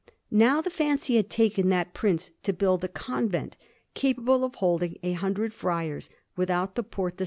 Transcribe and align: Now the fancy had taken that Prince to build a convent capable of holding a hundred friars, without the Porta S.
Now 0.31 0.61
the 0.61 0.71
fancy 0.71 1.17
had 1.17 1.29
taken 1.29 1.69
that 1.69 1.93
Prince 1.93 2.31
to 2.41 2.53
build 2.53 2.83
a 2.83 2.87
convent 2.87 3.55
capable 3.93 4.43
of 4.43 4.55
holding 4.55 4.97
a 5.03 5.11
hundred 5.13 5.53
friars, 5.53 6.09
without 6.35 6.73
the 6.73 6.81
Porta 6.81 7.17
S. 7.17 7.19